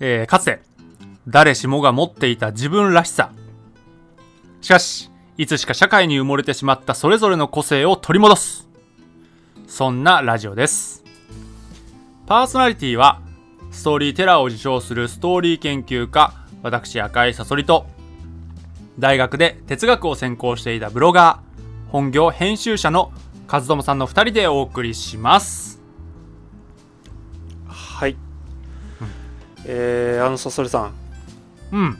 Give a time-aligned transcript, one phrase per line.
[0.00, 0.60] えーかつて
[1.26, 3.32] 誰しもが持っていた自分らしさ。
[4.60, 8.68] しかしいつしか社会に埋もれてしまったそれぞれの個性を取り戻す。
[9.66, 11.04] そんなラジオです。
[12.26, 13.20] パーソナリティは
[13.70, 17.86] ストーリーテラーを自称するストーリー研究家私赤井さそりと
[18.98, 23.12] 大学で哲学を専攻していたブロガー本業編集者の
[23.50, 25.80] 和友さんの2人でお送りします。
[27.66, 28.16] はい、
[29.70, 30.92] えー、あのさそれさん。
[31.72, 31.98] うん。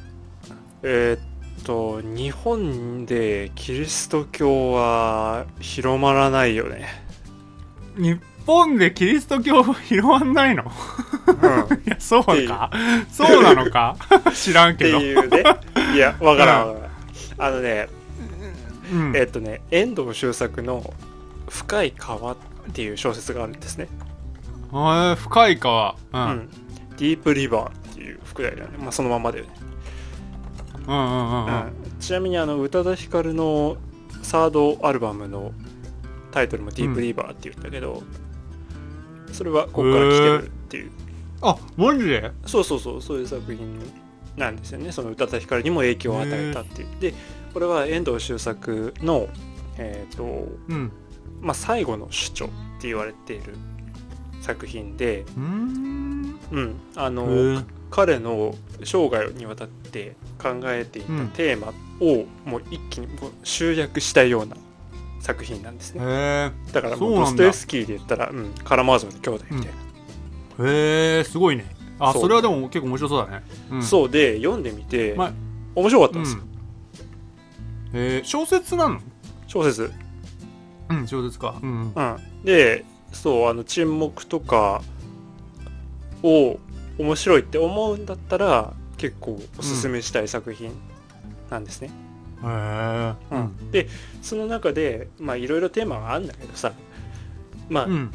[0.83, 6.89] えーっと日本でキリスト教は広まらないよね。
[7.97, 10.65] 日本でキリスト教広まんないの？
[11.27, 11.79] うん。
[11.85, 12.71] いやそうか？
[13.11, 13.97] そうなのか？
[14.35, 14.99] 知らんってけど。
[15.01, 15.45] いうね
[15.95, 16.75] いやわからんわ。
[16.75, 16.89] か
[17.39, 17.53] らん。
[17.53, 17.89] あのね
[18.91, 19.13] うん。
[19.15, 20.95] えーっとね遠藤周作の
[21.51, 22.37] 「深い川」っ
[22.73, 23.89] ていう小説があるんですね、
[24.73, 25.93] えー深い川。
[25.93, 26.49] ううんん、
[26.99, 28.79] ディープリバーっていう副題だよね。
[28.79, 29.51] まあそのままだよね。
[30.87, 31.55] うんうんうんうん。
[31.55, 31.73] うん。
[32.01, 33.77] ちなみにあの宇多田ヒカルの
[34.23, 35.53] サードアルバムの
[36.33, 38.03] タイトルも「ディープリバー」って言うんだけど、
[39.33, 40.91] それはここから来てるっていう、
[41.41, 42.33] あマジで？
[42.47, 43.03] そうそうそう。
[43.03, 43.79] そういう作品
[44.37, 44.93] なんですよね。
[44.93, 46.89] その宇多田ヒカルにも影響を与えたっていう。
[47.01, 47.15] で
[47.55, 49.29] これは遠藤周作の
[49.79, 50.93] えっ、とうん。
[51.41, 52.49] まあ最後の主張っ
[52.81, 53.55] て言われている
[54.49, 56.39] 作品でうーん。
[56.51, 64.57] うんあの、彼の生涯にわたって考えていたテーマをもう一気にもう集約したような
[65.21, 66.03] 作品なんですね。
[66.03, 71.67] へだからもそうストエフスキーで言ったら、うん、カラマーゾフの兄弟みたいな、えへえすごいね。
[71.99, 75.33] あそれはでも結構面白そうだね、うん、そうで読んでみて、まあ
[75.75, 76.43] 面白かったうんんですよ、
[77.93, 78.25] えー。
[78.25, 79.01] 小説なの？
[79.49, 79.93] 小説、
[80.89, 81.59] うん小説か。
[81.63, 81.93] うん。
[81.95, 84.83] うん、でそうあの沈黙とか
[86.23, 86.59] を
[86.99, 90.73] 面白いって思うんだったら結構おすすめしたい作品
[91.51, 91.91] なんですね、
[92.45, 93.71] へえうん。
[93.71, 93.89] で
[94.21, 96.73] その中でまあいろいろテーマはあるんだけどさ
[97.69, 98.11] まあ、うん。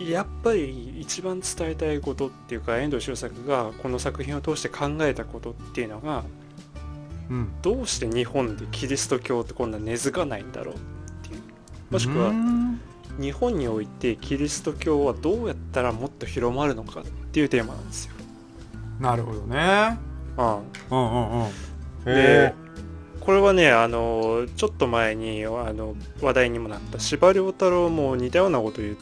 [0.00, 6.24] やっぱり一番伝えたいことっていうか遠藤周作がこの作品を通して考えたことっていうのが
[7.30, 7.48] うん。
[7.62, 10.78] どうして日本でキリスト教ってこんな根付かないんだろうっ
[11.28, 11.40] ていう。
[11.90, 12.80] もしくはん
[13.18, 18.12] 日本においてキリスト教はどうやったらもっと広まるのかっていうテーマなんですよ。
[19.00, 19.98] なるほどね。
[20.36, 21.48] うん、うんうんうん。
[22.04, 22.54] でへ
[23.20, 28.96] これはねあのちょっと前にあの話題にもなった司馬遼太郎も似たようなこと言っ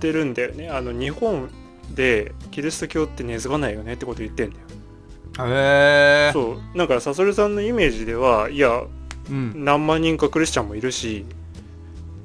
[0.00, 0.68] てるんだよね。
[0.68, 1.48] あの日本
[1.94, 4.62] でキリスト教って根付かないよねってこと言ってんだよ。
[5.40, 6.32] えへえ。
[6.32, 6.76] そう。
[6.76, 8.82] なんかサソリさんのイメージではいや
[9.30, 9.52] うん。
[9.64, 11.24] 何万人かクリスチャンもいるし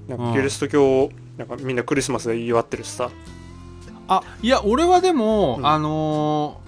[0.07, 0.33] なんうん。
[0.33, 3.09] かキリスト教なんかみんなクリスマスで祝ってるしさ。
[4.07, 5.67] あいや俺はでも、うん。
[5.67, 6.61] あの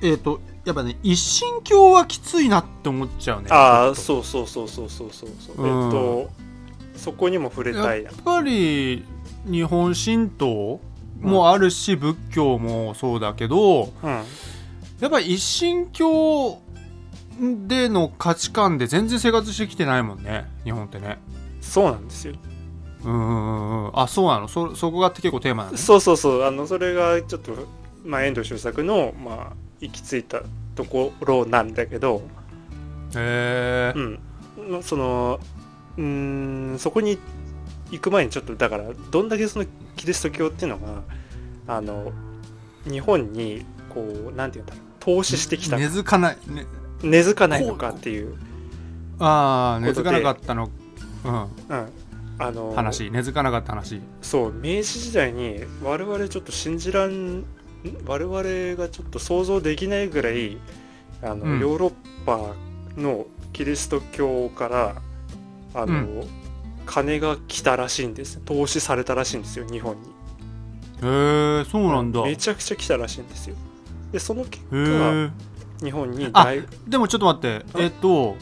[0.00, 3.48] ーえっ、とやっぱね一神教はきついなって思っちゃうね。
[3.50, 5.84] ああそうそうそうそうそうそうそう、うん。
[5.86, 6.30] えっと
[6.96, 9.04] そこにも触れたいやっぱり
[9.44, 10.80] 日本神道
[11.20, 14.10] もあるし、仏教もそうだけどうん。
[15.00, 16.60] やっぱり一神教
[17.66, 21.18] での価値観で全然生活してきてないもんね日本ってね。
[21.60, 22.34] そうなんですよ
[23.04, 24.00] うんうんうんうん。
[24.00, 24.48] あそうなの？
[24.48, 25.76] そそこが結構テーマなの？
[25.76, 26.42] ねそうそうそう。
[26.42, 27.52] あのそれがちょっと、
[28.04, 30.42] まあ、遠藤周作の、まあ、行き着いた
[30.74, 32.22] ところなんだけど、
[33.16, 34.18] へえうん、
[34.70, 35.40] まあその
[35.96, 36.04] うー
[36.74, 37.18] んそこに
[37.90, 39.66] 行く前にちょっとだからどんだけその
[39.96, 41.02] キリスト教っていうのが
[41.66, 42.12] あの
[42.84, 46.66] 日本にこうなんていうんだろう投資してきた根付かない、ね、
[47.02, 48.36] 根付かないのかっていう、
[49.18, 50.70] ああ根付かなかったの。
[51.24, 51.32] うん。
[51.34, 51.48] うん、
[52.38, 54.00] あの話根付かなかった話。
[54.22, 57.44] そう明治時代に我々ちょっと信じらん
[58.06, 60.58] 我々がちょっと想像できないぐらい
[61.22, 61.60] あの、うん。
[61.60, 61.92] ヨーロッ
[62.24, 62.54] パ
[62.96, 65.02] のキリスト教から
[65.74, 66.26] あの、う
[66.86, 68.38] 金が来たらしいんです。
[68.44, 70.08] 投資されたらしいんですよ日本に。
[71.02, 72.20] へえそうなんだ。
[72.20, 73.56] へめちゃくちゃ来たらしいんですよ。
[74.12, 75.30] でその結果え
[75.84, 77.66] 日本にあ大でもちょっと待って。
[77.74, 78.36] あえっと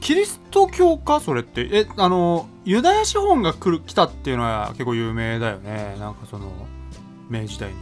[0.00, 1.68] キリスト教かそれって？
[1.72, 5.96] えあのユダヤ資本が来る来たっていうのは結構有名だよね。
[5.98, 6.50] なんかその
[7.28, 7.76] 明治時代に。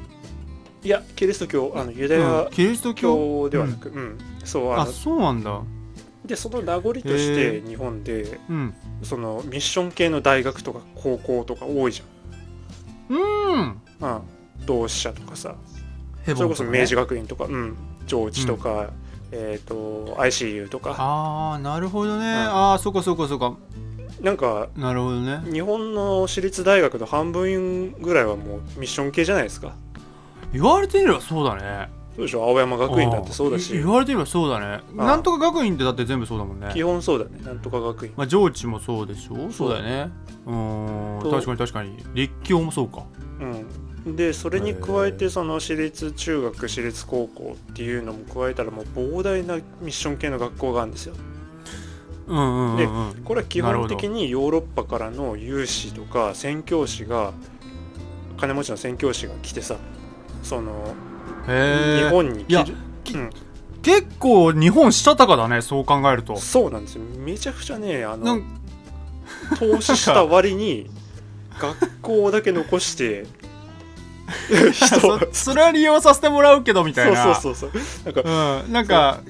[0.85, 3.17] いやキリスト教あのユダうヤんキリスト教？
[3.45, 4.19] 教ではなく、うん。
[4.45, 5.63] そうあそうなんだ。
[6.25, 8.75] でその名残として日本でうん。
[9.03, 12.03] そのミッション系の大学とか高校とか多いじ
[13.11, 13.19] うん。
[13.19, 15.55] ゃん、うん、同志社とかさ。
[16.25, 17.77] ヘそれこそ明治学院とか、うん、
[18.09, 18.91] 上智とか、
[19.38, 20.94] えっ、と ICU とか。
[20.99, 22.37] ああなるほどね、ん。
[22.49, 23.56] ああそこそこそこ
[24.23, 25.41] なんかなるほどね。
[25.53, 29.75] 日本の私立大学の半分ぐらいはもうミッション系じゃないですか。
[30.53, 31.91] 言われてみればそうだね。
[32.17, 32.44] そうでしょ？
[32.44, 33.75] 青山学院だってそうだし。
[33.75, 34.81] 言われてみればそうだね。
[34.94, 36.71] なんとか学院ってだって全部そうだもんね。
[36.73, 37.44] 基本そうだね。
[37.44, 38.12] なんとか学院。
[38.17, 39.50] まあ上智もそうでしょ？
[39.53, 40.11] そうだよね。
[40.47, 40.50] う。
[40.50, 41.23] ーん。
[41.23, 41.97] と確かに確かに。
[42.15, 43.03] 立教もそうか。
[43.41, 43.67] うん
[44.14, 51.14] でそれに加えてその私立中学私立高校っていうのも加えたらもう膨大なミッション系の学校があるんですよ。
[52.29, 53.25] うんうんうんうん。
[53.25, 57.32] これは基本的にヨーロッパからの有志とか宣教師が
[58.37, 59.76] 金持ちの宣教師が来てさ
[60.43, 60.94] その
[61.47, 62.75] 日本に来る。
[63.02, 63.31] きうん。
[63.82, 66.37] 結構日本したたかだねそう考えると。
[66.37, 67.02] そうなんですよ。
[67.19, 68.41] めちゃくちゃねあの
[69.59, 70.88] 投資した割に
[71.59, 73.46] 学校だけ残して人
[74.73, 77.34] そそれは利用させてもらうけどみたいな。
[77.34, 78.12] そうそうそうそう。
[78.12, 79.20] なんかうん、なんか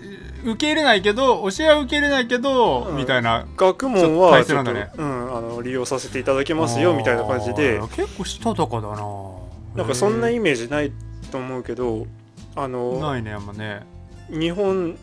[0.44, 2.96] 受け入れないけど教えは受け入れないけど、うん。
[2.96, 3.46] みたいな。
[3.56, 4.90] 学問はちょっと、大切なんだね。
[4.96, 7.80] うん、あの利用させていただきますよみたいな感じで。
[7.94, 9.46] 結構したたかだな。
[9.76, 10.90] なんかそんな意イメージない
[11.30, 12.06] と思うけど
[12.54, 13.82] あのないねあんまね。
[14.30, 14.96] 日本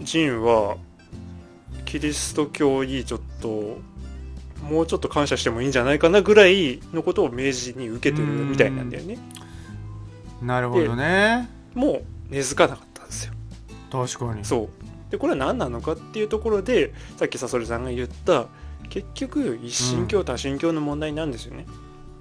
[0.00, 0.76] 人は
[1.84, 3.78] キリスト教にちょっと
[4.62, 9.18] もうちょっと感謝してもいいんじゃないかなぐらいのことを明示に受けてるみたいなんだよね。
[10.42, 11.48] なるほどね。
[11.74, 13.32] もう根付かなかったんですよ。
[13.90, 14.44] 確かに。
[14.44, 14.68] そう。
[15.10, 18.46] でこれは何なのかっていうところでさっきサソリさんが言った
[18.88, 21.66] 結局一神教多神教の問題なんですよね、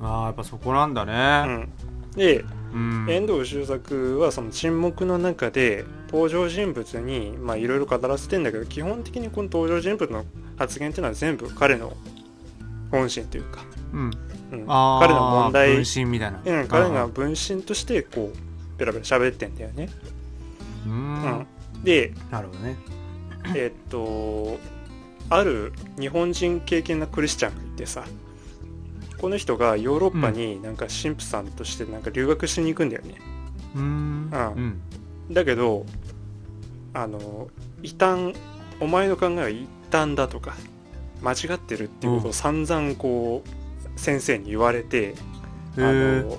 [0.01, 1.69] ああやっぱそこなんだうねん。
[2.15, 2.44] で
[2.74, 10.25] うん、遠藤周作はその沈黙の中で登場人物にまあいろいろ語らせてんだけど基本的にこの登場人物の
[10.57, 11.94] 発言っていうのは全部彼の
[12.91, 13.63] 本心というか、
[13.94, 14.12] うん、うん、
[14.68, 15.74] 彼の問題。
[15.74, 16.41] 分身みたいな。
[16.44, 19.89] うん、彼が分身としてこうペラペラ喋ってんだよね、
[20.86, 20.94] うん。
[20.94, 21.27] う
[21.80, 21.83] ん。
[21.83, 22.77] でなるほどね。
[23.56, 24.57] えっと
[25.30, 28.03] ある日本人経験なクリスチャンがいてさ
[29.18, 33.15] この人がヨーロッパになんか神父さんとしてなんか留学しに行くんだよね、
[33.75, 34.30] うん。
[34.31, 34.81] うん。
[35.30, 35.33] うん。
[35.33, 35.86] だけど
[36.94, 37.50] あの
[37.83, 38.33] 異端
[38.80, 40.56] お前の考えは異端だとか
[41.21, 45.13] 間違ってるっていうことを散々こう先生に言われて、へ
[45.77, 46.38] あえの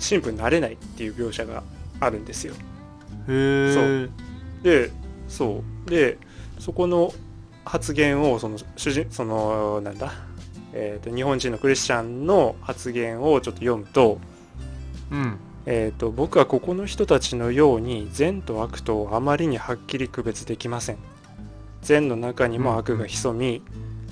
[0.00, 1.62] 神父になれないっていう描写が
[2.00, 2.54] あるんですよ。
[3.28, 4.64] へえそう。
[4.64, 4.90] で
[5.28, 5.90] そう。
[5.90, 6.18] で
[6.58, 7.12] そこの
[7.64, 10.12] 発言をその主人そのなんだ、
[10.72, 14.18] えー、と日本人のクリスチャンの発言をちょっと読むと,、
[15.10, 15.38] うん。
[15.66, 20.98] えー、と僕はここの人たちのように善と悪とあまりにはっきり区別できません。
[21.82, 23.62] 善の中にも悪が潜み、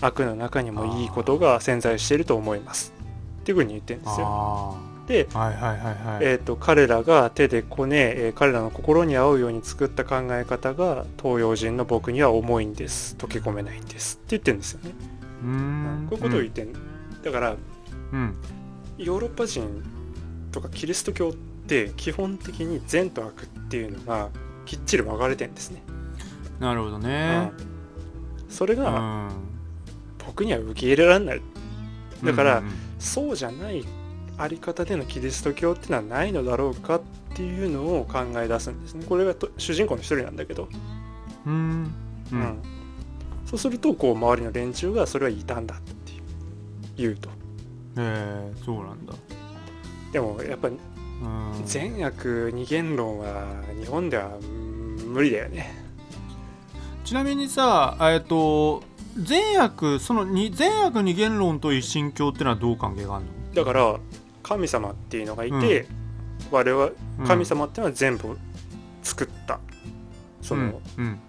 [0.00, 2.92] 悪の中にもいいことが潜在していると思います。
[3.40, 4.26] っていうふうに言ってるんですよ。
[4.28, 13.14] あであはいはいはいはい、えー、と彼らが手でこね、えー彼らの心に合うように作った考え方が東洋人の僕には重いんです。
[13.16, 14.16] 溶け込めないんです。
[14.16, 14.94] って言ってるんですよね、
[15.42, 16.06] うーん。
[16.10, 16.72] こういうことを言ってん。
[17.22, 17.56] だから
[18.12, 18.34] うん。
[18.98, 19.82] ヨーロッパ人
[20.50, 24.30] とかキリスト教って基本的に善と悪っていうのが
[24.64, 25.82] きっちり分かれてんですね、
[26.58, 27.52] なるほどね。
[27.58, 28.50] うん。
[28.50, 29.30] それうがん
[30.26, 31.42] 僕には受け入れられない。
[32.24, 33.84] だからうんうんそうじゃない
[34.38, 37.00] あり方でのキリスト教っていうのはないのだろうかっ
[37.34, 39.04] ていうのを考え出すんですね。
[39.06, 40.68] これがと主人公の一人なんだけど。
[41.46, 41.92] うん。
[42.32, 42.40] ううん。
[42.40, 42.58] ん、
[43.44, 46.22] そうするとこう周りの連中がそれは異端だっていう。
[46.96, 47.32] 言うとへ
[47.98, 49.12] えそうなんだ。
[50.12, 50.70] でもやっぱ
[51.64, 53.44] 善悪二元論は
[53.78, 55.70] 日本ではうん無理だよね。
[57.04, 58.82] ちなみにさえっと
[59.18, 63.30] 善悪そのに善悪二元論と一神教ってのはどう関係があるの？
[63.54, 63.98] だから
[64.42, 65.86] 神様っていうのがいて、
[66.50, 67.26] 我々うん。
[67.26, 68.38] 神様っていうのは全部
[69.02, 69.58] 作った
[70.42, 71.20] そのうんうん。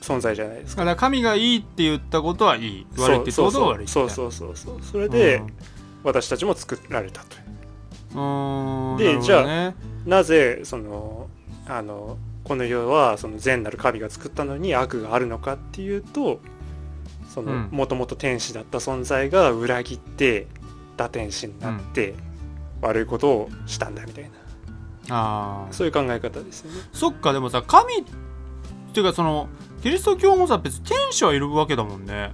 [0.00, 2.86] 存在じゃないですか、だから神がいいって言ったことはいい。
[2.96, 5.42] 悪いって言った悪いそうそうそうそうそれで
[6.04, 8.18] 私たちも作られたとでな
[9.12, 9.74] るほどね。
[10.06, 11.28] なぜその
[11.66, 16.40] あのこの世はその善なる神が作ったのに悪があるのかっていうと
[17.28, 17.68] そのうん。
[17.70, 20.46] もともと天使だった存在が裏切って
[20.96, 22.14] 打天使になって
[22.80, 24.30] 悪いことをしたんだみたいな。
[25.10, 26.80] ああそういう考え方ですよね。
[26.92, 28.04] そっかでもさ神っ
[28.92, 29.48] ていうかその
[29.82, 32.32] キリスト教もさ別に天使はいるわけだもんね。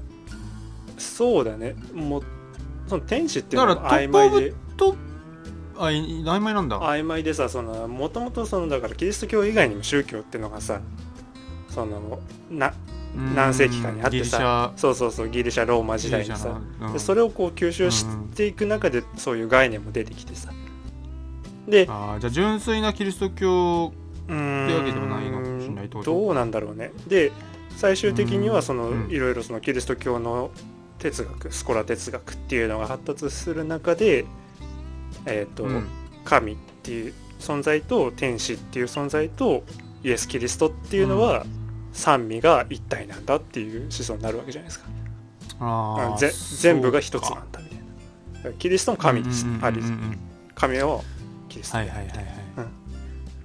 [0.98, 1.76] そうだね。
[1.92, 2.22] もう
[2.86, 4.54] その天使っていうのは曖昧で。
[4.76, 4.96] と
[5.76, 6.80] あい曖昧なんだ。
[6.80, 10.80] 曖昧でさそのもともとそのだからキリスト教以外にも宗教っていうのがさ
[11.68, 12.18] その
[12.50, 12.74] なうん
[13.34, 16.60] 何世紀かにあってさそうそうそうギリシャローマ時代にさ。
[16.92, 18.04] でそれをこう吸収し
[18.34, 20.52] ていく中でそういう概念も出てきてさ。
[21.68, 23.92] であーじゃあ純粋なキリスト教
[24.28, 25.42] うーんってわけでもないの？
[25.42, 26.92] かもしれないどうなんだろうね。
[27.06, 27.32] で
[27.76, 29.10] 最終的にはそのうん。
[29.10, 30.50] いろいろそのキリスト教の
[30.98, 34.24] 哲学スコラ哲学っていうのが発達する中で
[35.26, 35.86] えっ、と、うん。
[36.24, 39.62] 神っていう存在と天使っていう存在と
[40.02, 41.44] イエス・キリストっていうのは、
[41.94, 44.86] 三位が一体なんだっていう思想になるわけじゃないですか。
[45.60, 48.52] あーぜ全部が一つなんだみたいな。
[48.58, 49.80] キリストも神です、あり
[50.54, 51.02] 神を
[51.48, 52.16] キリスト、はいはいはいはい、
[52.58, 52.64] うん。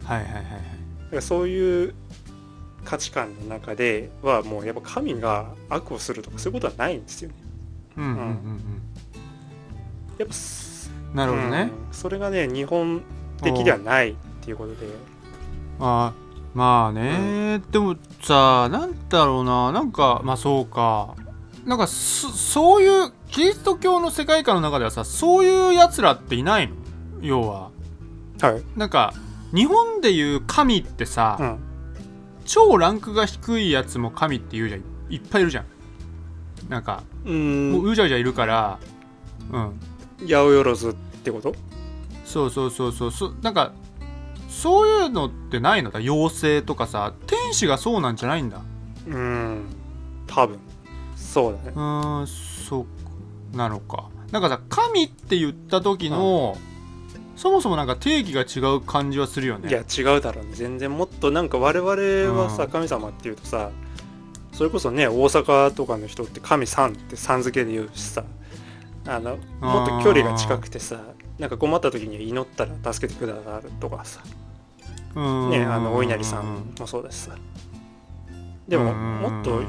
[0.03, 0.43] はいはいはいはい。
[0.43, 0.49] だ
[1.11, 1.93] からそういう
[2.83, 7.35] 価値観の中ではもうやっぱ神が悪をするとかそういうことはないんですよね。
[7.97, 8.17] うんうんうん。
[8.17, 8.81] うん。
[10.17, 11.93] やっぱすなるほどね、うん。
[11.93, 13.03] それがね日本
[13.41, 14.87] 的ではないっていうことで。
[15.79, 19.71] あーまあね、でもさなんだろうな。
[19.71, 21.15] なんかまあそうか。
[21.65, 26.75] なんかそそういうキリスト教の世界観の中ではさそういうやつらっていないの？
[27.21, 27.69] 要は。
[28.41, 29.13] はい、なんか
[29.53, 31.59] 日本でいう神ってさ、うん、
[32.45, 34.83] 超ランクが低いやつも神って言うじゃん。
[35.13, 35.65] いっぱいいるじゃん。
[36.69, 37.37] なんかうもう
[37.87, 38.79] んうじゃうじゃいるから
[39.51, 39.79] うん。
[40.21, 41.53] 八百万ってこと？
[42.25, 43.11] そうそうそうそう。
[43.11, 43.73] そなんか
[44.49, 45.91] そういうのってないの？
[45.91, 48.61] だ妖精とかさ天使がそうなんじゃないんだ。
[49.07, 49.65] うん
[50.27, 50.59] 多分。
[51.15, 51.73] そうだね。
[51.75, 52.85] うーんそ
[53.53, 54.09] うなのか。
[54.31, 56.57] なんかさ神って言った時の、
[57.35, 59.69] そもそもなんか定義が違う感じはするよね。
[59.69, 60.51] いや違うだろうね。
[60.53, 62.69] 全然もっとなんか我々はさ、うん。
[62.69, 63.71] 神様っていうとさ
[64.51, 68.25] それこそね大阪とかの人って神さんってさん付けで言うしさ
[69.07, 71.01] あのもっと距離が近くてさ
[71.39, 74.21] なんか困った時に祈ったら助けてくださるとかさ。
[75.15, 77.35] ねあのお稲荷さんもそうだしさ
[78.67, 79.63] でもうんもっと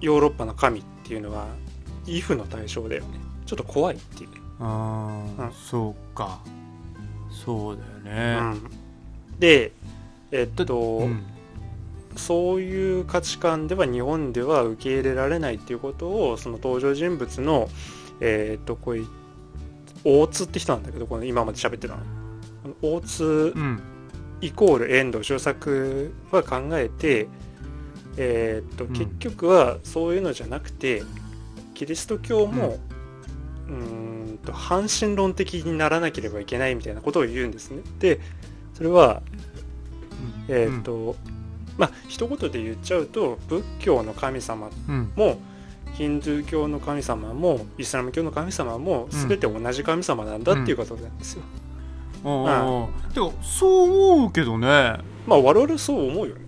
[0.00, 1.46] ヨーロッパの神っていうのは
[2.06, 3.20] イフの対象だよね。
[3.46, 5.52] ちょっと怖いっていう、あーうん。
[5.52, 6.40] そうか。
[7.30, 8.38] そうだよね。
[8.40, 9.38] うん。
[9.38, 9.72] で
[10.32, 11.24] えっと、うん。
[12.16, 17.68] そういう価値観では日本では受け入れられないっていうことをその登場人物の
[18.20, 19.06] えっとこういう
[20.08, 22.02] 大津って人なんだけどこの今まで喋ってたの。
[22.80, 23.82] 大津うん。
[24.40, 27.26] イコール遠藤周作は考えて、
[28.16, 28.92] えーっとうん。
[28.92, 31.02] 結局はそういうのじゃなくて
[31.74, 32.78] キリスト教も、
[33.68, 37.82] うーんと反神論的にならなければいけないみたいなことを言うんですね。
[37.98, 38.20] で
[38.74, 39.22] それは
[40.48, 41.16] えーっと、
[41.76, 45.10] まあ一言で言っちゃうと仏教の神様うん。
[45.16, 45.40] も
[45.96, 51.42] ヒンドゥー教の神様もイスラム教の神様も全て同じ神様なんだっていうことなんですよ。
[52.22, 54.98] おうおうおうてかそう思うけどね。
[55.26, 56.42] まあ我々そう思うよね。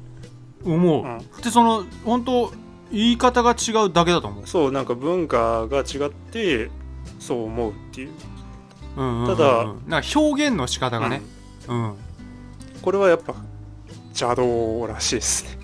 [0.64, 1.18] 思う、うん。
[1.42, 2.52] でその本当
[2.92, 4.46] 言い方が違うだけだと思う。
[4.46, 6.70] そうなんか文化が違って
[7.18, 8.10] そう思うっていう。
[8.96, 9.36] うんうんうんうん。
[9.36, 11.22] ただなんか表現の仕方がね。
[11.68, 11.94] うん、
[12.82, 13.34] これはやっぱ
[14.08, 15.58] 邪道らしいですね。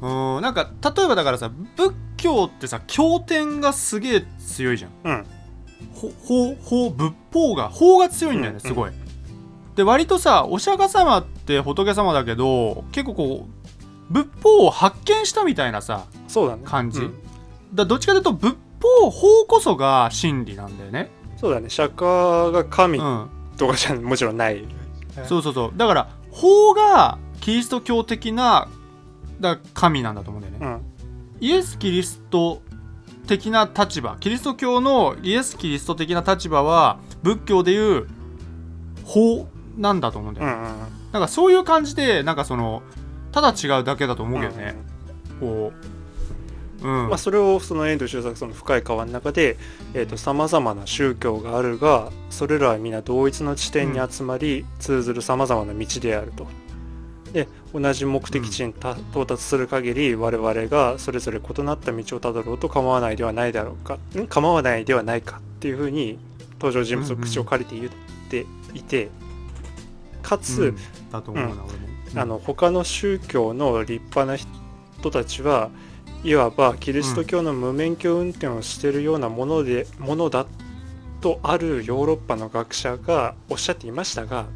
[0.00, 1.94] うん、なんか例えばだからさ仏
[2.26, 4.90] 教ってさ経典がすげえ強いじゃん。
[5.04, 5.26] うん。
[5.94, 8.92] ほ法法仏法が法が強いんだよねうんすごい、
[9.76, 13.48] で割とさお釈迦様って仏様だけど結構こ
[14.10, 16.62] う仏法を発見したみたいなさそうだね。
[16.64, 17.00] 感じ。
[17.00, 17.14] うん。
[17.74, 21.10] だどっちかというと仏法法こそが真理なんだよね。
[21.36, 21.70] そうだね。
[21.70, 23.28] 釈迦が神うん。
[23.56, 24.64] とかじゃもちろんない、
[25.24, 25.72] そうそうそう。
[25.76, 28.68] だから法がキリスト教的な
[29.40, 30.95] だ神なんだと思うんだよね、うん
[31.40, 32.62] イエス・キリスト
[33.26, 38.06] 的な立場キリスト教のイエス・キリスト的な立場は仏教でいう
[39.04, 42.82] 法なんだと思うんだよ、うんうんなんかそういう感じでなんかその
[43.32, 44.74] ただ違うだけだと思うけどね、
[45.40, 45.72] こ
[46.82, 49.56] ううん、まあ、それをその遠藤周作その深い川の中で
[50.16, 56.46] さまざまな宗教があるがそれらは皆同一の地点に集まり、通ずるさまざまな道であると。
[57.36, 63.98] で同じ目的地にた到達する限り我々がそれぞれ異なった道をたどろうと構わないではないだろうか。
[64.18, 64.26] ん？
[64.26, 66.18] 構わないではないかっていうふうに
[66.54, 67.92] 登場人物の口を借りて言っ
[68.30, 69.10] ていて
[70.22, 70.74] かつ、
[71.12, 71.22] あ
[72.24, 75.70] の他の宗教の立派な人たちは
[76.24, 80.46] いわばキリスト教の無免許運転をしているようなもので、ものだ
[81.20, 84.46] とあるヨーロッパの学者がおっしゃっていましたが、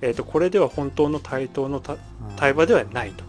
[0.00, 1.96] えー、とこれでは本当の対等のた
[2.36, 3.24] 対話ではないと。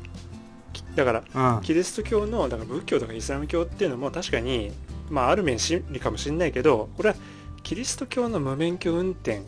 [0.74, 1.62] きだからうん。
[1.62, 4.72] キリスト教のだから仏教とかイスラム教っていうのも確かに、
[5.10, 7.16] まあ、ある面真理かもしれないけどこれは
[7.64, 9.42] キリスト教の無免許運転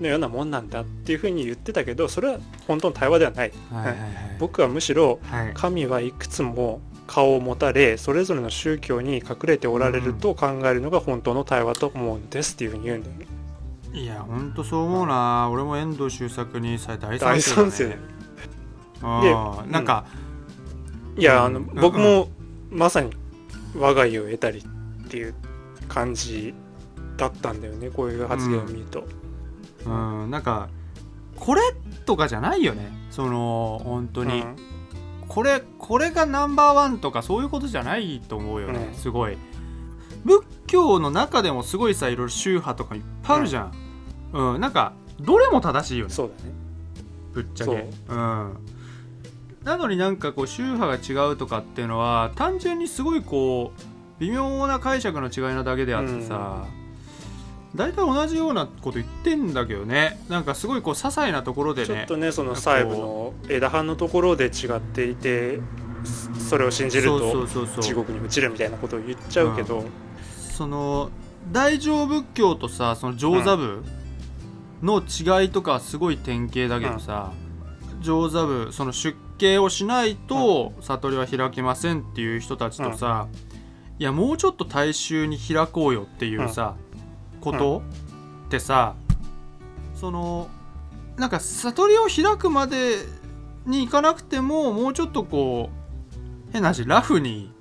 [0.00, 3.52] のようなもんなんだっていうふうに言ってたけどそれは本当の対話ではない。
[3.70, 4.08] はいはいはい。
[4.38, 5.52] 僕はむしろはい。
[5.54, 13.26] 神はいくつも顔を持たれそれぞれの宗教に隠れておられると考えるのが本当の対話と思うんですっていうふうに言うんだよね
[13.92, 14.52] いやほん。
[14.52, 15.48] とそう思うな。
[15.50, 17.98] 俺も遠藤周作にさ大大賛成ね、
[19.02, 20.06] あーなんか、
[21.16, 21.66] いやあのうん。
[21.74, 22.28] 僕も
[22.70, 23.10] まさに
[23.76, 25.34] 我が家を得たりっていう
[25.88, 26.54] 感じ
[27.16, 29.04] だったんだよねこういう発言を見ると、
[29.84, 30.70] うん、なんか
[31.36, 31.60] これ
[32.06, 32.90] とかじゃないよね。
[33.10, 34.56] その本当に、うん。
[35.28, 38.94] これこれがナンバーワンとかそういうことじゃないと思うよね、うん。
[38.94, 39.36] すごい。
[40.24, 43.72] 仏教の中でもすごいさいろいろ宗派とかいっぱいあるじゃん、
[44.32, 46.12] うんなんかどれも正しいよね。
[46.12, 46.50] そうだね。
[47.32, 47.76] ぶっちゃそう。
[47.76, 48.56] けうん。
[49.64, 53.80] なのになんかこう宗派が違うとかっていうのは単純にすごいこう
[54.20, 56.66] 微妙な解釈の違いなだけであってさ、
[57.74, 60.20] 大体同じようなこと言ってんだけどね。
[60.28, 61.86] なんかすごいこう些細なところでね。
[61.86, 65.60] ちょっとねその細部の枝葉のところで違っていて
[66.04, 67.82] そそれを信じるそうそとうそうそう。
[67.82, 69.84] 地獄に落ちるみたいなことを言っちゃうけど、
[70.36, 71.10] その
[71.50, 73.82] 大乗仏教とさその上座部
[74.82, 77.32] の違いとかはすごい典型だけどさ、
[78.00, 83.28] 上座部その出家をしないと悟りは開けませんっていう人たちとさ、
[83.98, 86.76] いやもうちょっと大衆に開こうよっていうさ、
[87.40, 87.82] こと
[88.46, 88.94] ってさ
[89.94, 90.48] その
[91.16, 92.96] なんか悟りを開くまで
[93.66, 97.52] に行かなくてももうちょっとこう変な話ラフに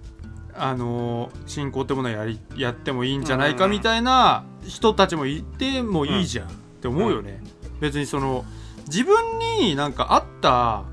[0.54, 3.72] あの信仰ってものをやりやってもいいんじゃないかうん。
[3.72, 7.40] みたいな人たちもいてもいいじゃんって思うよね、
[7.80, 8.44] 別にその
[8.88, 10.84] 自分になんか合った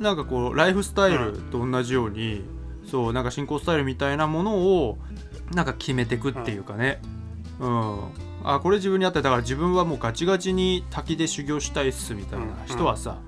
[0.00, 2.42] なんかこうライフスタイルと同じように、
[2.84, 4.98] そうなんか信仰スタイルみたいなものを
[5.54, 7.00] なんか決めていくっていうかね。
[7.60, 8.00] うん、
[8.42, 13.18] あこれ自分に合ってだから自分はもうガチガチに滝で修行したいっすみたいな人はさ、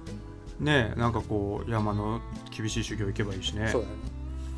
[0.59, 2.21] ねなんかこう山の
[2.57, 3.69] 厳しい修行行けばいいしね。
[3.69, 3.95] そうだね。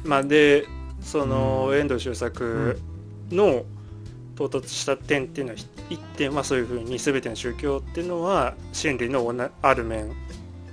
[0.04, 0.66] まあで
[1.02, 1.78] そのうん。
[1.78, 2.80] 遠藤周作
[3.30, 3.64] の
[4.35, 5.59] 到達した点っていうのは
[5.92, 10.14] 一点はそういうふうに全ての宗教っていうのは真理のある面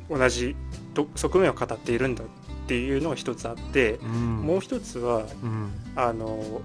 [0.10, 0.56] 同じ
[0.94, 2.28] と側面を語っているんだっ
[2.68, 4.38] ていうのが一つあってうん。
[4.42, 5.72] もう一つはうん。
[5.96, 6.62] あの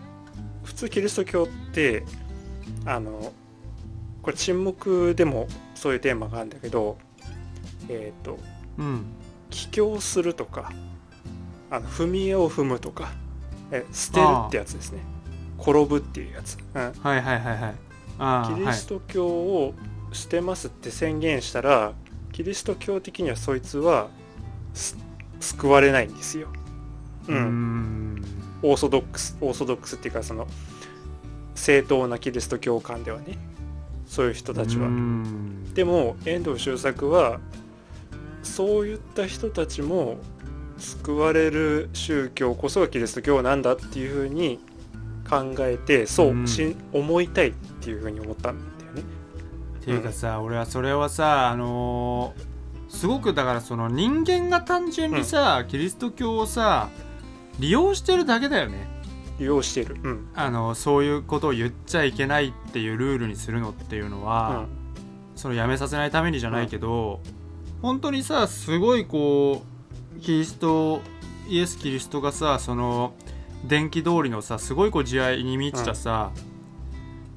[0.63, 2.05] 普通キリスト教って
[2.87, 3.33] あの
[4.23, 6.97] これ沈黙でもそういうテーマがあるんだけど
[7.89, 8.39] えっ、と
[8.79, 9.05] うん。
[9.51, 10.73] 帰郷するとか
[11.71, 13.13] あの踏み絵を踏むとか
[13.71, 15.01] え捨てるってやつですね。
[15.59, 17.59] 転ぶっていうやつ、うん、はいはいはいはい。
[17.63, 19.75] あーキリスト教を
[20.13, 21.93] 捨てますって宣言したら、
[22.33, 24.09] キリスト教的にはそいつは
[24.73, 24.97] す
[25.41, 26.49] 救われないんですよ、
[27.29, 28.25] うはい、んん。
[28.63, 30.47] オーソドックスオーソドックスっていうかその
[31.55, 33.39] 正当なキリスト教観ではね。
[34.07, 34.87] そういう人たちは。
[34.87, 35.75] うん。
[35.75, 37.41] でも遠藤周作は
[38.43, 40.19] そういった人たちも
[40.79, 44.61] 救われる宗教こそがキリスト教なんだっていうふうに
[45.29, 46.35] 考えてそう、
[46.93, 47.49] 思いたい。
[47.49, 47.53] っ
[47.85, 49.03] ていうふうに思ったんだよね。
[49.81, 52.55] っていうかさ、俺はそれはさあのー
[52.89, 56.91] すごくだからその人間が単純にさ、キリスト教をさ
[57.59, 58.87] 利用してるだけだよね
[59.41, 59.97] 利用してる。
[60.01, 60.29] うん。
[60.35, 64.69] あのそういうことを言っちゃいけないっていうルールにするのっていうのうは、ん。
[65.35, 67.21] そのやめさせないためにじゃないけど、
[67.83, 69.63] 本当にさすごいこ
[70.17, 71.01] うキリスト
[71.49, 73.15] イエス・キリストがさその
[73.67, 76.31] 電気通りのさすごいこう慈愛に満ちたさ、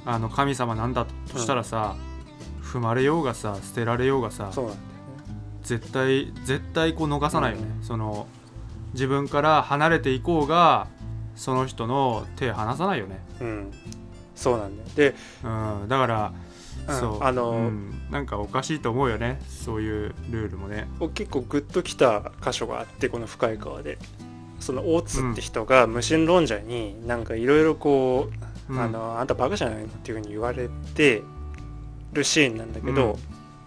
[0.08, 1.98] あの神様なんだとしたらさ、
[2.64, 4.88] 踏まれようがさ捨てられようがさそうなんだよね。
[5.64, 7.84] 絶対絶対こう逃さないよね、うん。
[7.84, 8.26] その
[8.94, 10.88] 自分から離れていこうが
[11.36, 13.72] その人の手離さないよね、うん。
[14.34, 14.90] そうなんだよ。
[14.96, 16.34] で、うん、だから、
[16.88, 17.00] うん。
[17.00, 17.24] そう。
[17.24, 18.02] あのうん。
[18.10, 19.42] なんかおかしいと思うよね。
[19.50, 20.88] そういうルールもね。
[21.14, 23.98] 結構グッときた箇所があってこの深い川で。
[24.60, 31.24] その大津って人が無神論者になんかいろいろこううんあのあんたバカじゃないのっていうふうに言われて
[32.14, 33.20] るシーンなんだけど、うん。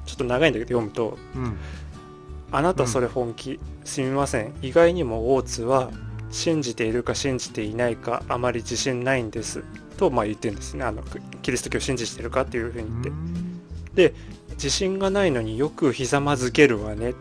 [0.07, 1.57] ちょっと長いんだけど読むとうん
[2.51, 4.53] 「あなたそれ本気、すみません。
[4.61, 5.91] 意外にも大津は
[6.33, 9.63] 信じているか信じていないかあまり自信ないんです」
[9.99, 10.85] とまあ言ってるんですね。
[10.85, 11.03] あの
[11.43, 14.15] キリスト教を信じてるかっていうふうに言って、
[14.55, 17.15] 自信がないのによくひざまずけるわね。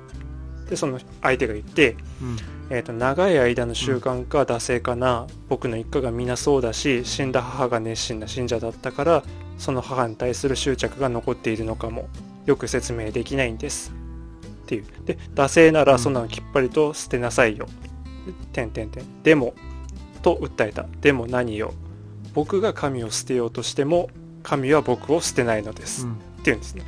[0.70, 2.38] でその相手が言ってうん
[2.72, 9.24] えー、と長い間の習慣か惰性かな、僕の一家が皆そうだし死んだ母が熱心な信者だったから
[9.58, 12.08] その母に対する執着が残っているのかも
[12.46, 13.92] よく説明できないんです。
[14.64, 14.86] っていう。
[15.06, 17.68] で惰性ならそんなのきっぱりと捨てなさいよ、
[18.54, 19.24] てんてんてん。
[19.24, 19.54] でも
[20.22, 20.86] と訴えた。
[21.02, 21.74] でも何よ。
[22.36, 24.10] 僕が神を捨てようとしても
[24.44, 26.14] 神は僕を捨てないのです、うん。
[26.14, 26.84] っていうんですね、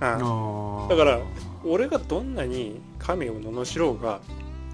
[0.00, 0.88] うん。
[0.88, 1.20] だから
[1.64, 4.20] 俺がどんなに神を罵ろうが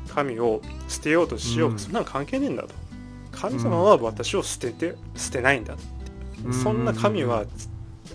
[0.08, 1.78] 神を捨てようとしようが、うん。
[1.78, 2.70] そんなの関係ねえんだと。
[3.32, 5.82] 神様は私を捨てて捨てないんだって、
[6.44, 6.52] うん。
[6.52, 7.44] そんな神は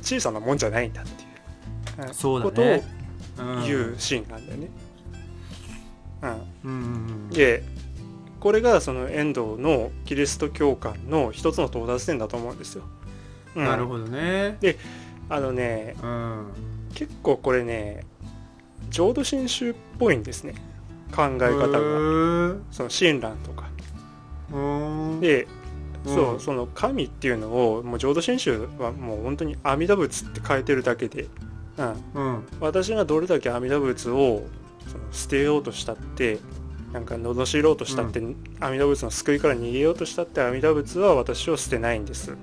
[0.02, 1.26] 小さなもんじゃないんだってい
[2.06, 2.14] う、うん。
[2.14, 2.84] そうだことをね
[3.66, 4.70] 言うシーンなんだよね、
[6.64, 7.30] うん。
[7.30, 7.64] で
[8.42, 12.84] これがその遠藤のキリスト教観の一つの到達点だと思うんですよ、
[13.56, 13.66] うん。
[13.66, 14.58] なるほどね。
[15.30, 16.48] あのねうん。
[16.94, 18.04] 結構これね
[18.90, 20.56] 浄土真宗っぽいんですね
[21.16, 22.56] 考え方が。
[22.72, 23.70] その親鸞とか。
[25.22, 25.48] で
[26.06, 31.28] そう、その神っていうのをもう浄土真宗はもう本当に阿弥陀仏って書いてるだけで、
[32.14, 32.44] うん。
[32.60, 34.44] 私がどれだけ阿弥陀仏を
[34.88, 36.40] その捨てようとしたって
[36.92, 38.22] なんか罵ろうとしたって、
[38.60, 42.36] 阿弥陀仏の救いから逃げようとしたって阿弥陀仏は私を捨てないんです。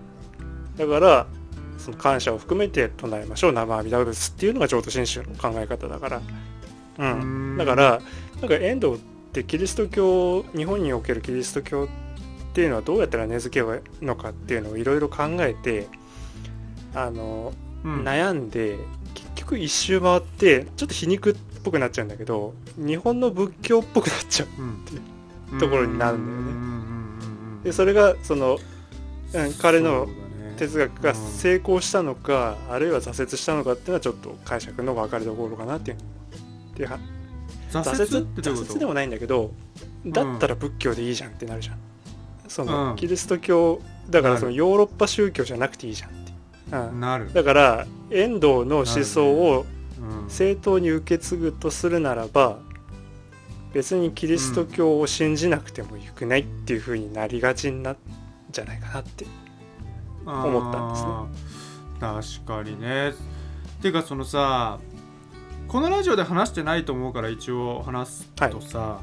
[0.76, 1.26] だから
[1.78, 3.52] その感謝を含めて唱えましょう。
[3.52, 6.22] 生阿弥陀仏っていうのが浄土真宗の考え方だから。
[6.98, 7.56] うん。
[7.58, 8.00] だから
[8.40, 8.98] なんか遠藤っ
[9.32, 11.88] てキリスト教日本におけるキリスト教っ
[12.52, 15.88] ていうのはどうやったら根付けるのかっていうのをいろいろ考えて
[16.94, 17.52] あの、
[17.84, 18.78] うん、悩んで
[19.14, 24.50] 結局一周回ってちょっと皮肉っぽくなっちゃうんだけど日本の仏教っぽくなっちゃうっ
[24.88, 27.64] ていうところになるんだよね。
[27.64, 28.58] でそれがその、
[29.34, 30.08] うん、彼の
[30.56, 35.96] 哲学が成功したのか、あるいは挫折したのかっていうのはちょっと解釈の分かれどころかなっていう。
[35.96, 36.00] っ
[36.74, 36.88] ていう
[37.70, 39.52] 挫折って挫折でもないんだけど
[40.06, 41.78] だったら仏教でいいじゃんってなるじゃん、
[42.48, 46.32] その、うん、キリスト教だからそのヨーロッパ宗教じゃなくていいじゃんって、
[46.72, 47.32] うん、なる。
[47.32, 49.66] だから遠藤の思想を
[50.28, 52.58] 正当に受け継ぐとするならば、
[53.72, 57.96] 別にキリスト教を信じなくてもよくないっていうふうになりがちになっ
[58.50, 59.26] じゃないかなって
[60.26, 62.40] 思ったんですね。
[62.44, 63.12] 確かにね。
[63.80, 64.78] ていうかそのさ
[65.70, 69.00] このラジオで話してないと思うから一応話すとさ、は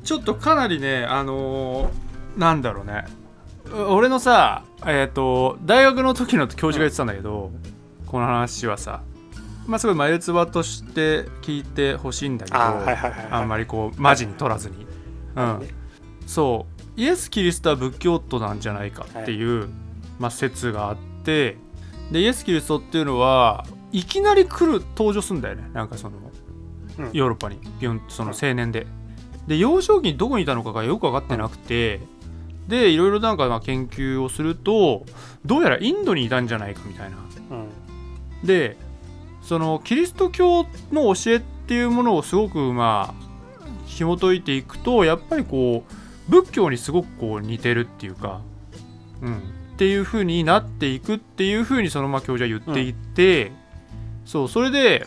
[0.00, 3.04] い、ちょっとかなりねあのー、なんだろうね。
[3.88, 7.50] 俺のさえっ、ー、と大学の時の教授が言ってたんだけど、
[8.00, 9.02] うん、この話はさ
[9.66, 14.86] まあすごい眉唾として聞いてほしいんだけどあんまりこうマジに取らずに、
[15.34, 15.68] うん、
[16.28, 16.66] そ
[16.96, 17.00] う。
[17.00, 19.68] イエス・キリストは仏教徒なんじゃないかっていう、はい。
[20.20, 21.56] まあ、説があって
[22.12, 25.70] でイエス・キリストっていうのはいきなり来る登場するんだよね。
[25.72, 26.16] なんかその、
[26.98, 27.58] うん、ヨーロッパに。
[27.78, 28.86] ビヨンその青年で。
[29.46, 32.00] で幼少期にどこにいたのかがよく分かってなくて、
[32.64, 35.04] うん、でいろいろなんかまあ研究をすると
[35.44, 37.16] どうやらインドにいたんじゃないかみたいな。
[37.50, 38.76] うん、で
[39.42, 43.22] そのキリスト教の教えっていうものをすごくまあ
[43.86, 48.40] 紐解いていくとやっぱりこう仏教にすごくこう似てるっていうか、
[49.20, 49.40] うん、っ
[49.76, 53.56] ていう風になっていくっていう風にそのまま教授は言っていて、うん、
[54.24, 55.06] そうそれで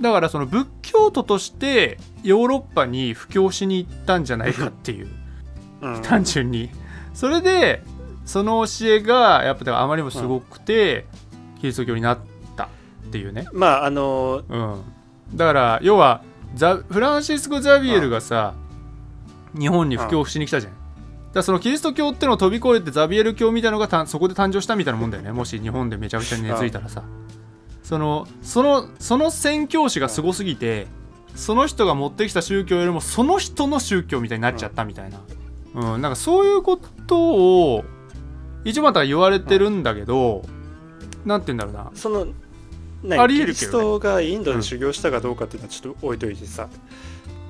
[0.00, 5.08] だからその仏教徒としてヨーロッパに布教しに行ったんじゃないかっていう、
[5.80, 6.70] うん、単純に。
[7.12, 7.82] それで
[8.24, 11.06] その教えがやっぱあまりにもすごくて、
[11.54, 12.18] うん、キリスト教になっ
[12.56, 12.68] たっ
[13.12, 13.46] ていうね。
[13.52, 15.36] まああのー、うん。
[15.36, 16.22] だから要は
[16.54, 18.54] ザフランシスコ・ザビエルがさ、
[19.58, 20.72] 日本に布教しに来たじゃん、
[21.32, 25.32] だそのキリスト教ってのを飛び越えてザビエル教みたいなのがそこで誕生したみたいなもんだよね。
[25.32, 27.02] もし日本でめちゃくちゃに根付いたらさ
[27.84, 30.88] そのそのその宣教師がすごすぎて
[31.36, 35.20] その人が持ってきた宗教よりもその人の宗教みたいになっちゃったみたいな、
[35.94, 37.84] うん、なんかそういうことを
[38.64, 40.42] 一応また言われてるんだけど、
[41.22, 41.90] うん、なんて言うんだろうな。
[41.94, 42.26] その
[43.20, 46.70] ありえる、ね、キリストがインドで修行したかどうかっていうのはちょっと置いといてさ、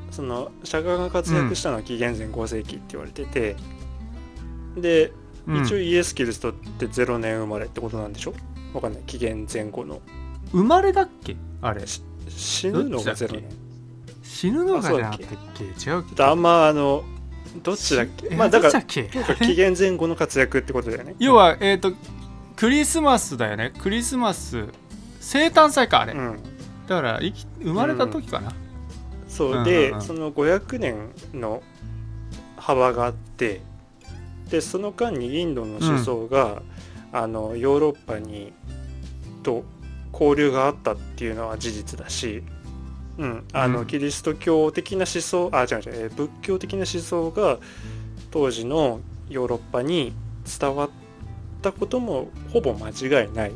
[0.09, 3.55] うん、その釈迦が活躍したのは紀元前5世紀って言われてて、
[4.77, 5.13] で、
[5.63, 8.35] 一応イエス・キリストって0年生まれってことなんでしょ？
[8.73, 9.03] わかんない。
[9.07, 10.01] 紀元前後の
[10.53, 11.37] 生まれだっけ？
[11.63, 11.85] あれ
[12.29, 13.45] 死ぬのが0年
[14.23, 15.65] 死ぬのがじゃなくてっけ？
[15.65, 16.23] 違うっけ？
[16.23, 17.05] あんまあの
[17.63, 18.35] どっちだっけ？
[18.35, 19.09] まあだから紀
[19.55, 21.15] 元前後の活躍ってことだよね。
[21.19, 21.93] 要はえっ、ー、と
[22.57, 23.73] クリスマスだよね。
[23.81, 24.67] クリスマス
[25.21, 26.39] 生誕祭かあれ、うん、
[26.87, 28.55] だから生き生まれた時かな、うん、
[29.31, 31.63] そう、で、うんうん、その500年の
[32.57, 33.63] 幅があって
[34.51, 36.63] でその間にインドの思想が、
[37.13, 38.53] うん、あのヨーロッパに
[39.43, 39.65] と
[40.15, 42.43] 交流があったっていうのは事実だし、
[43.19, 47.59] うん、あのキリスト教的な思想あ違う違う仏教的な思想が
[48.31, 50.13] 当時のヨーロッパに
[50.59, 50.91] 伝わっ
[51.63, 53.55] たこともほぼ間違いないっ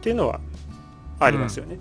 [0.00, 0.40] ていうのは
[1.20, 1.76] ありますよね。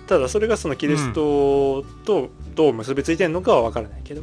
[0.00, 4.22] うん、ただそれがそのキリストとどう結びついてるのかは分からないけど。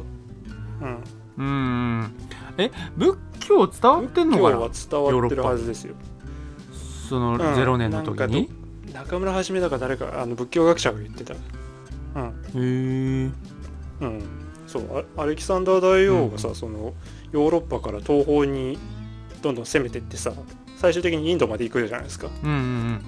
[0.80, 0.98] うん。
[1.38, 2.14] うん
[2.58, 4.56] え仏教伝わってんのかな？
[4.58, 5.94] 仏教は伝わってるはずですよ。
[7.08, 8.61] その0年の時に、うん、
[8.92, 11.34] 中村はじめだか誰かあの仏教学者が言ってた。
[12.14, 13.30] うん。
[13.30, 13.30] へ
[14.02, 14.04] え。
[14.04, 14.22] うん。
[14.66, 16.94] そうアレキサンダー大王がさ、うん、その
[17.32, 18.78] ヨーロッパから東方に
[19.42, 20.32] どんどん攻めてってさ
[20.76, 22.28] 最終的にインドまで行くじゃないですか。
[22.42, 23.04] うんうんうん。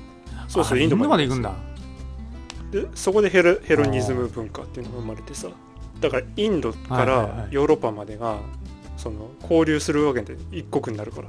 [0.48, 1.54] そうそうインドまで行くんだ。
[2.70, 5.48] でそこでヘロヘロニズム文化っていうのが生まれてさ
[6.00, 8.40] だからインドからヨーロッパまでが
[8.96, 11.28] その交流するわけで一国になるから、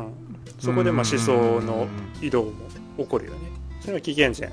[0.00, 0.12] うん、
[0.60, 1.88] そこでまあ思想の
[2.22, 2.52] 移動も
[2.96, 3.38] 起こるよね
[3.84, 4.50] それは紀元前。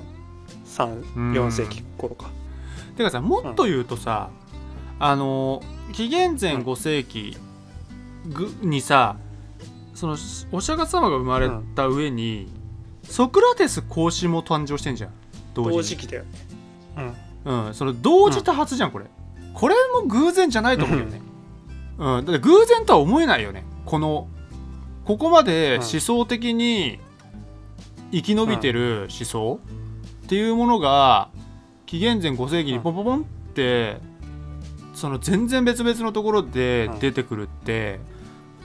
[0.66, 2.30] 34世紀頃か。
[2.96, 4.30] てかさもっと言うとさ、
[4.98, 7.36] あの紀元前5世紀
[8.28, 9.16] ぐにさ
[9.94, 10.16] その
[10.52, 12.48] お釈迦様が生まれた上に、
[13.04, 15.10] ソクラテス孔子も誕生してんじゃん。
[15.54, 15.76] 同時に。
[15.76, 16.28] 同時期だよね。
[17.44, 19.06] うん、その同時多発じゃんこれ、
[19.54, 21.20] これも偶然じゃないと思うよね。
[21.98, 23.64] うん、だって偶然とは思えないよね。
[23.84, 24.28] この
[25.04, 27.00] ここまで思想的に
[28.12, 29.60] 生き延びてる思想
[30.24, 31.30] っていうものが
[31.86, 33.96] 紀元前5世紀にポンポンポンって
[34.94, 38.00] その全然別々のところで出てくるって、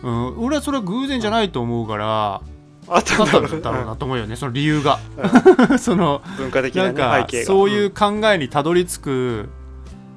[0.03, 2.41] うん、俺はそれは偶然じゃないと思うから
[2.89, 3.39] あったんだ
[3.71, 4.99] ろうなと思うよねその理由が。
[5.79, 7.45] そのうん文化的な,、ね、なんか背景が。
[7.45, 9.49] そういう考えにたどり着く、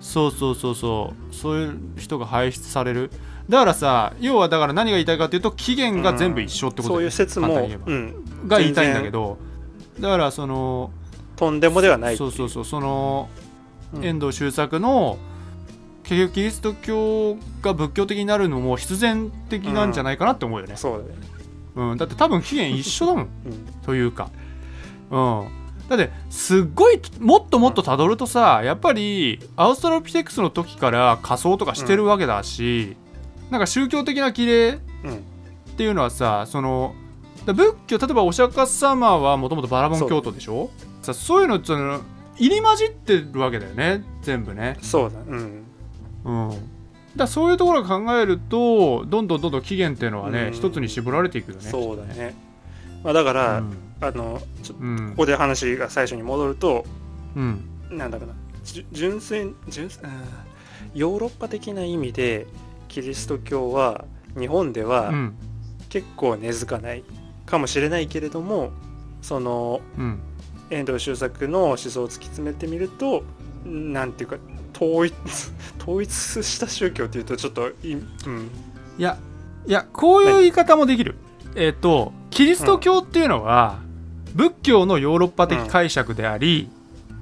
[0.01, 3.11] そうそうそうそうそういう人が輩出される
[3.51, 7.55] だからさ要はだから何が言いたいかというと起源が全部一緒ってことそうだよねいう説も、
[7.87, 9.39] うん、が言いたいんだけど
[9.99, 10.91] だからその
[11.37, 13.29] とんでもではないそうそうそうその
[13.93, 14.05] うん。
[14.05, 15.19] 遠藤周作の
[16.05, 21.05] 結局キリスト教が仏教的になるのも必然的なんじゃないかなって思うよね、そうだね、
[21.77, 23.29] うんだって多分起源一緒だもん。
[23.47, 23.53] うん、
[23.85, 24.31] というか。
[25.11, 25.47] うん。
[25.89, 32.97] だってすっごいもっともっとたどるとさやっぱりアウストラピテクスの時から仮装とかしてるわけだし、
[33.51, 35.17] なんか宗教的な規例うん。
[35.17, 35.19] っ
[35.77, 36.95] ていうのはさその
[37.47, 40.71] だ仏教例えばお釈迦様はもともとバラモン教徒でしょ？
[41.03, 42.01] さそういうのその
[42.37, 44.77] 入り混じってるわけだよね全部ね。
[44.83, 45.19] そうだ。
[45.27, 45.65] うん。
[46.25, 46.51] うん。
[47.17, 50.53] だそういうところを考えるとどんどんどんどん起源っていうのはね、うん。
[50.53, 52.35] 一つに絞られていくよねそうだね、
[53.03, 53.77] まあ、だから、うん。
[54.01, 55.11] あのちょうん。
[55.11, 56.85] ここで話が最初に戻ると
[57.35, 57.65] うん。
[57.91, 58.35] なんだかな。
[58.93, 60.03] 純粋純粋
[60.95, 62.47] ヨーロッパ的な意味で
[62.91, 64.05] キリスト教は
[64.39, 65.35] 日本ではうん。
[65.89, 67.03] 結構根付かない
[67.47, 68.71] かもしれないけれども
[69.23, 70.21] そのうん。
[70.71, 73.25] 遠藤周作の思想を突き詰めてみると
[73.65, 74.37] なんていうか
[74.77, 75.15] 統一
[75.81, 78.51] 統一した宗教っていうとちょっとい、うん、
[78.99, 79.19] いや
[79.67, 81.17] いやこういう言い方もできる。
[81.57, 83.81] えっ、とキリスト教っていうのは、
[84.35, 86.71] 仏教のヨーロッパ的解釈であり、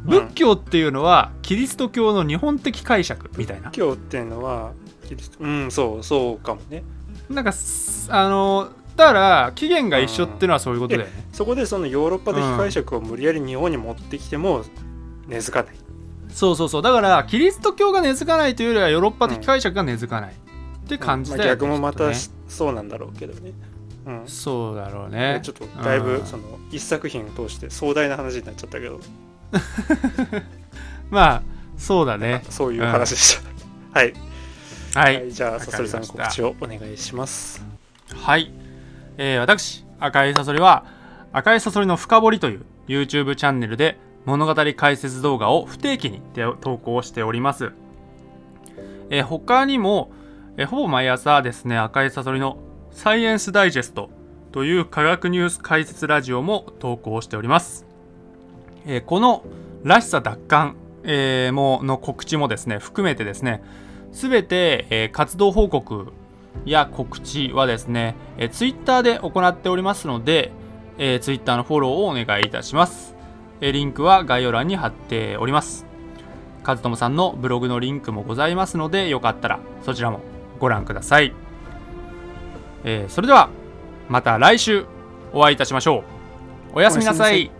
[0.04, 0.11] うん。
[0.11, 3.70] 仏教っていうのはキリスト教の日本的解釈みたいな。
[3.70, 4.72] 教っていうのは
[5.08, 6.84] キリストうんそうそうかもね。
[7.30, 14.64] なんかすあのだから起源が一緒っていうのはそういうことだよね、そこでそのヨーロッパ的解釈を無理やり日本に持ってきても
[15.28, 15.74] 根付かない、
[16.30, 16.82] そうそうそう。
[16.82, 22.12] だからキリスト教が根付かないというよりはヨーロッパ的解釈が根付かないって感じまあ、だよね、逆もまきっとね。
[22.12, 23.52] たしそうなんだろうけどね、
[24.06, 25.40] うん、そうだろうね。
[25.42, 26.26] ちょっとだいぶうん。
[26.26, 26.42] その
[26.72, 28.98] 一作品を通して壮大な話になっちゃったけど。
[31.10, 31.42] まあ
[31.76, 32.42] そうだね。
[32.50, 33.40] そういう話でし
[33.92, 34.12] た、はい、
[34.98, 37.64] ははいい、じゃあサソリさん告知をお願いします。
[38.16, 38.52] はい、
[39.16, 40.87] えー私赤いサソリは
[41.32, 47.70] 赤いサソリの深掘りという YouTube チャンネルで物語解説動画を不定期にて投稿しております、
[49.11, 50.11] えー他にも、
[50.56, 52.58] えーほぼ毎朝ですね赤いサソリの
[52.90, 54.11] サイエンスダイジェスト
[54.50, 57.87] という科学ニュース解説ラジオも投稿しております、
[58.84, 59.44] えーこの
[59.84, 63.62] らしさ奪還、えーもの告知もですね含めてですね
[64.12, 66.12] すべて、えー活動報告
[66.64, 70.52] や告知はですね、えー、Twitter で行っておりますので、
[70.98, 73.14] えー、Twitter のフォローをお願いいたします、
[73.60, 75.86] えーリンクは概要欄に貼っております。
[76.64, 80.20] 和友さんのブログのリンクもございますのでよかったらそちらも
[80.58, 81.32] ご覧ください、
[82.84, 83.48] えーそれでは
[84.08, 84.84] また来週
[85.32, 86.04] お会いいたしましょ
[86.72, 86.74] う。
[86.74, 87.57] おやすみなさい。